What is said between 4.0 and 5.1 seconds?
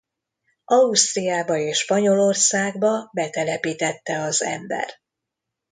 az ember.